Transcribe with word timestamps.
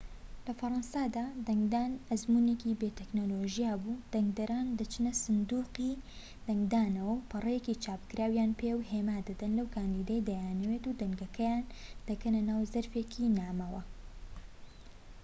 لە 0.45 0.53
فەڕەنسادا 0.59 1.25
دەنگدان 1.47 1.91
ئەزموونێکی 2.09 2.77
بێ 2.79 2.89
تەکنۆلۆژیا 2.99 3.73
بووە 3.83 3.97
دەنگدەران 4.13 4.67
دەچنە 4.79 5.11
سندوقی 5.23 5.99
دەنگدانەوە 6.47 7.13
و 7.15 7.25
پەڕەیەکی 7.31 7.79
چاپکراویان 7.83 8.51
پێە 8.59 8.73
و 8.77 8.87
هێما 8.91 9.17
دەدەن 9.27 9.51
لەو 9.59 9.67
کاندیدەی 9.75 10.25
دەیانەوێت 10.29 10.83
و 10.87 10.97
دەنگەکەیان 11.01 11.63
دەکەنە 12.09 12.41
ناو 12.49 12.61
زەرفێکی 12.73 13.33
نامەوە 13.37 13.81